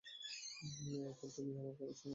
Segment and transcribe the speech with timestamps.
[1.11, 2.09] এখন তুমি আমার কথা শোন।